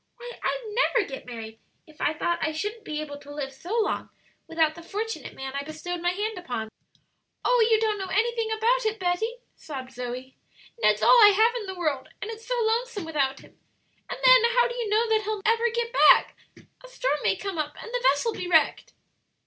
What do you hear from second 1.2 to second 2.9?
married if I thought I shouldn't